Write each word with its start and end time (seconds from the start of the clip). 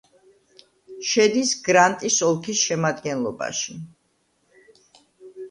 შედის 1.09 1.51
გრანტის 1.67 2.17
ოლქის 2.29 2.63
შემადგენლობაში. 2.71 3.79